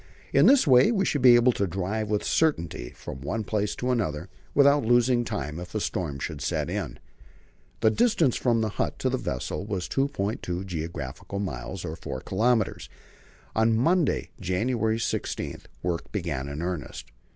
[0.33, 3.91] In this way we should be able to drive with certainty from one place to
[3.91, 6.97] another without losing time if a storm should set in.
[7.81, 12.21] The distance from the hut site to the vessel was 2.2 geographical miles, or 4
[12.21, 12.89] kilometres.
[13.55, 17.11] On Monday, January 16, work began in earnest.